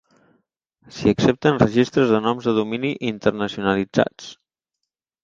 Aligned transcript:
S'hi 0.95 1.11
accepten 1.11 1.59
registres 1.63 2.13
de 2.13 2.21
noms 2.29 2.47
de 2.49 2.53
domini 2.61 2.91
internacionalitzats. 3.11 4.31